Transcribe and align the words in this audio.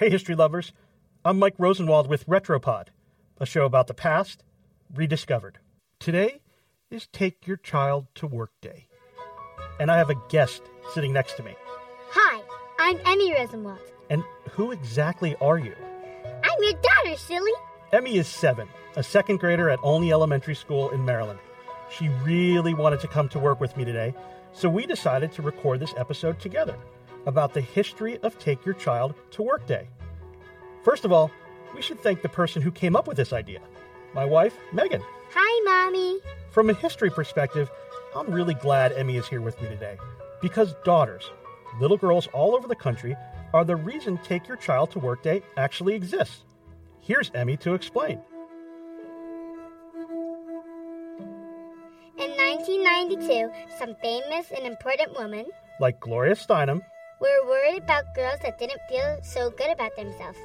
Hey, 0.00 0.08
history 0.08 0.34
lovers. 0.34 0.72
I'm 1.26 1.38
Mike 1.38 1.56
Rosenwald 1.58 2.08
with 2.08 2.26
Retropod, 2.26 2.86
a 3.36 3.44
show 3.44 3.66
about 3.66 3.86
the 3.86 3.92
past 3.92 4.42
rediscovered. 4.94 5.58
Today 5.98 6.40
is 6.90 7.06
Take 7.08 7.46
Your 7.46 7.58
Child 7.58 8.06
to 8.14 8.26
Work 8.26 8.50
Day. 8.62 8.86
And 9.78 9.90
I 9.90 9.98
have 9.98 10.08
a 10.08 10.14
guest 10.30 10.62
sitting 10.94 11.12
next 11.12 11.36
to 11.36 11.42
me. 11.42 11.54
Hi, 12.12 12.42
I'm 12.78 12.98
Emmy 13.04 13.34
Rosenwald. 13.34 13.78
And 14.08 14.24
who 14.52 14.70
exactly 14.70 15.36
are 15.36 15.58
you? 15.58 15.74
I'm 16.24 16.62
your 16.62 16.80
daughter, 16.80 17.18
silly. 17.18 17.52
Emmy 17.92 18.16
is 18.16 18.26
seven, 18.26 18.68
a 18.96 19.02
second 19.02 19.38
grader 19.38 19.68
at 19.68 19.80
Olney 19.82 20.12
Elementary 20.12 20.54
School 20.54 20.88
in 20.88 21.04
Maryland. 21.04 21.40
She 21.90 22.08
really 22.24 22.72
wanted 22.72 23.00
to 23.00 23.06
come 23.06 23.28
to 23.28 23.38
work 23.38 23.60
with 23.60 23.76
me 23.76 23.84
today, 23.84 24.14
so 24.54 24.70
we 24.70 24.86
decided 24.86 25.30
to 25.32 25.42
record 25.42 25.78
this 25.78 25.92
episode 25.98 26.40
together 26.40 26.78
about 27.26 27.54
the 27.54 27.60
history 27.60 28.18
of 28.18 28.38
Take 28.38 28.64
Your 28.64 28.74
Child 28.74 29.14
to 29.32 29.42
Work 29.42 29.66
Day. 29.66 29.88
First 30.82 31.04
of 31.04 31.12
all, 31.12 31.30
we 31.74 31.82
should 31.82 32.00
thank 32.00 32.22
the 32.22 32.28
person 32.28 32.62
who 32.62 32.70
came 32.70 32.96
up 32.96 33.06
with 33.06 33.16
this 33.16 33.32
idea 33.32 33.60
my 34.14 34.24
wife, 34.24 34.56
Megan. 34.72 35.02
Hi, 35.32 35.84
Mommy. 35.84 36.18
From 36.50 36.68
a 36.68 36.74
history 36.74 37.10
perspective, 37.10 37.70
I'm 38.16 38.30
really 38.32 38.54
glad 38.54 38.92
Emmy 38.92 39.16
is 39.16 39.28
here 39.28 39.40
with 39.40 39.60
me 39.62 39.68
today 39.68 39.96
because 40.42 40.74
daughters, 40.84 41.30
little 41.80 41.96
girls 41.96 42.26
all 42.32 42.56
over 42.56 42.66
the 42.66 42.74
country, 42.74 43.16
are 43.52 43.64
the 43.64 43.76
reason 43.76 44.18
Take 44.18 44.48
Your 44.48 44.56
Child 44.56 44.90
to 44.92 44.98
Work 44.98 45.22
Day 45.22 45.42
actually 45.56 45.94
exists. 45.94 46.44
Here's 47.00 47.30
Emmy 47.34 47.56
to 47.58 47.74
explain. 47.74 48.20
In 52.18 52.30
1992, 52.36 53.50
some 53.78 53.94
famous 54.02 54.50
and 54.54 54.66
important 54.66 55.16
women 55.16 55.46
Like 55.80 56.00
Gloria 56.00 56.34
Steinem, 56.34 56.82
were 57.20 57.46
worried 57.46 57.82
about 57.82 58.14
girls 58.14 58.40
that 58.42 58.58
didn't 58.58 58.80
feel 58.88 59.18
so 59.22 59.50
good 59.50 59.70
about 59.70 59.94
themselves, 59.96 60.38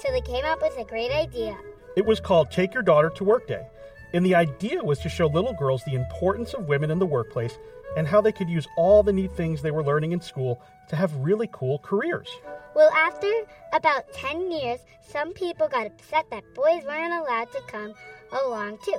so 0.00 0.10
they 0.12 0.20
came 0.20 0.44
up 0.44 0.62
with 0.62 0.76
a 0.78 0.84
great 0.84 1.10
idea. 1.10 1.56
it 1.96 2.06
was 2.06 2.20
called 2.20 2.50
Take 2.50 2.72
Your 2.74 2.82
Daughter 2.82 3.10
to 3.10 3.24
Work 3.24 3.46
Day. 3.48 3.66
And 4.14 4.24
the 4.24 4.34
idea 4.34 4.82
was 4.82 4.98
to 5.00 5.08
show 5.08 5.26
little 5.26 5.54
girls 5.54 5.82
the 5.84 5.94
importance 5.94 6.54
of 6.54 6.68
women 6.68 6.90
in 6.90 6.98
the 6.98 7.06
workplace 7.06 7.58
and 7.96 8.06
how 8.06 8.20
they 8.20 8.32
could 8.32 8.48
use 8.48 8.66
all 8.76 9.02
the 9.02 9.12
neat 9.12 9.32
things 9.32 9.60
they 9.62 9.70
were 9.70 9.84
learning 9.84 10.12
in 10.12 10.20
school 10.20 10.60
to 10.88 10.96
have 10.96 11.14
really 11.16 11.48
cool 11.52 11.78
careers. 11.78 12.28
Well, 12.74 12.90
after 12.92 13.30
about 13.74 14.10
10 14.12 14.50
years, 14.50 14.80
some 15.00 15.32
people 15.32 15.68
got 15.68 15.86
upset 15.86 16.26
that 16.30 16.44
boys 16.54 16.82
weren't 16.84 17.12
allowed 17.12 17.52
to 17.52 17.60
come 17.66 17.94
along 18.32 18.78
too. 18.84 18.98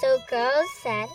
So 0.00 0.18
girls 0.28 0.70
said, 0.82 1.08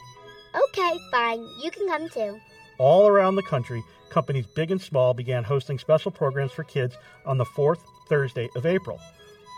okay, 0.56 0.98
fine, 1.12 1.46
you 1.64 1.70
can 1.72 1.88
come 1.88 2.10
too. 2.10 2.40
All 2.80 3.08
around 3.08 3.36
the 3.36 3.44
country, 3.44 3.84
companies 4.10 4.46
big 4.46 4.70
and 4.70 4.80
small 4.82 5.14
began 5.14 5.44
hosting 5.44 5.80
special 5.80 6.12
programs 6.12 6.52
for 6.52 6.64
kids 6.64 6.96
on 7.26 7.38
the 7.38 7.46
fourth 7.46 7.84
Thursday 8.08 8.50
of 8.56 8.66
April. 8.68 9.00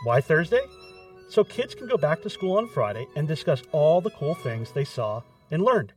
Why 0.04 0.22
Thursday? 0.22 0.62
So 1.28 1.44
kids 1.44 1.74
can 1.74 1.86
go 1.86 1.98
back 1.98 2.22
to 2.22 2.30
school 2.30 2.56
on 2.56 2.66
Friday 2.68 3.06
and 3.16 3.28
discuss 3.28 3.62
all 3.72 4.00
the 4.00 4.10
cool 4.10 4.34
things 4.34 4.72
they 4.72 4.84
saw 4.84 5.22
and 5.50 5.62
learned. 5.62 5.92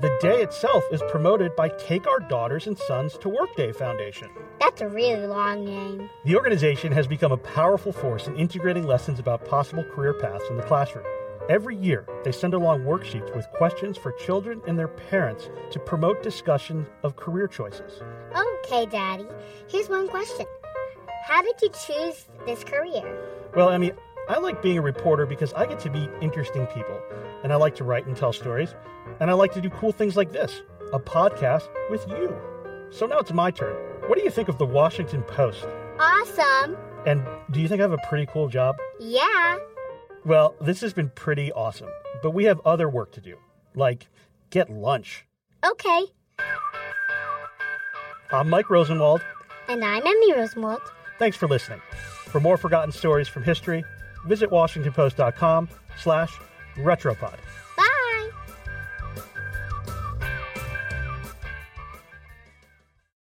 The 0.00 0.18
day 0.20 0.42
itself 0.42 0.82
is 0.90 1.02
promoted 1.08 1.54
by 1.54 1.68
Take 1.68 2.06
Our 2.06 2.20
Daughters 2.20 2.66
and 2.66 2.76
Sons 2.76 3.16
to 3.18 3.28
Work 3.28 3.54
Day 3.54 3.70
Foundation. 3.70 4.28
That's 4.58 4.80
a 4.80 4.88
really 4.88 5.26
long 5.26 5.64
name. 5.64 6.10
The 6.24 6.36
organization 6.36 6.90
has 6.92 7.06
become 7.06 7.32
a 7.32 7.36
powerful 7.36 7.92
force 7.92 8.26
in 8.26 8.34
integrating 8.36 8.86
lessons 8.86 9.20
about 9.20 9.44
possible 9.44 9.84
career 9.84 10.14
paths 10.14 10.44
in 10.50 10.56
the 10.56 10.62
classroom. 10.62 11.04
Every 11.50 11.74
year, 11.74 12.06
they 12.22 12.30
send 12.30 12.54
along 12.54 12.84
worksheets 12.84 13.34
with 13.34 13.44
questions 13.50 13.98
for 13.98 14.12
children 14.12 14.62
and 14.68 14.78
their 14.78 14.86
parents 14.86 15.50
to 15.72 15.80
promote 15.80 16.22
discussion 16.22 16.86
of 17.02 17.16
career 17.16 17.48
choices. 17.48 18.00
Okay, 18.30 18.86
Daddy. 18.86 19.26
Here's 19.66 19.88
one 19.88 20.06
question 20.06 20.46
How 21.24 21.42
did 21.42 21.60
you 21.60 21.70
choose 21.70 22.28
this 22.46 22.62
career? 22.62 23.02
Well, 23.56 23.70
Emmy, 23.70 23.90
I 24.28 24.38
like 24.38 24.62
being 24.62 24.78
a 24.78 24.80
reporter 24.80 25.26
because 25.26 25.52
I 25.54 25.66
get 25.66 25.80
to 25.80 25.90
meet 25.90 26.08
interesting 26.20 26.68
people, 26.68 27.00
and 27.42 27.52
I 27.52 27.56
like 27.56 27.74
to 27.76 27.84
write 27.84 28.06
and 28.06 28.16
tell 28.16 28.32
stories, 28.32 28.76
and 29.18 29.28
I 29.28 29.32
like 29.32 29.52
to 29.54 29.60
do 29.60 29.70
cool 29.70 29.90
things 29.90 30.16
like 30.16 30.30
this 30.30 30.62
a 30.92 31.00
podcast 31.00 31.68
with 31.90 32.06
you. 32.10 32.32
So 32.90 33.06
now 33.06 33.18
it's 33.18 33.32
my 33.32 33.50
turn. 33.50 33.74
What 34.06 34.16
do 34.16 34.22
you 34.22 34.30
think 34.30 34.48
of 34.48 34.58
the 34.58 34.66
Washington 34.66 35.24
Post? 35.24 35.66
Awesome. 35.98 36.76
And 37.06 37.26
do 37.50 37.60
you 37.60 37.66
think 37.66 37.80
I 37.80 37.82
have 37.82 37.92
a 37.92 38.08
pretty 38.08 38.26
cool 38.26 38.46
job? 38.46 38.76
Yeah. 39.00 39.58
Well, 40.24 40.54
this 40.60 40.80
has 40.82 40.92
been 40.92 41.10
pretty 41.10 41.50
awesome, 41.52 41.88
but 42.22 42.32
we 42.32 42.44
have 42.44 42.60
other 42.66 42.88
work 42.88 43.12
to 43.12 43.20
do, 43.20 43.36
like 43.74 44.08
get 44.50 44.68
lunch. 44.70 45.26
Okay. 45.64 46.06
I'm 48.32 48.48
Mike 48.50 48.70
Rosenwald. 48.70 49.22
And 49.68 49.84
I'm 49.84 50.06
Emmy 50.06 50.34
Rosenwald. 50.34 50.82
Thanks 51.18 51.36
for 51.36 51.48
listening. 51.48 51.80
For 52.26 52.40
more 52.40 52.56
forgotten 52.56 52.92
stories 52.92 53.28
from 53.28 53.44
history, 53.44 53.84
visit 54.26 54.50
washingtonpost.com 54.50 55.68
slash 55.98 56.32
retropod. 56.76 57.38